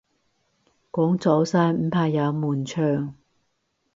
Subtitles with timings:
[0.89, 3.13] 講早晨唔怕有悶場